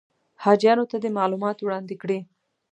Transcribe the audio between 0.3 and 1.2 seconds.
حاجیانو ته دې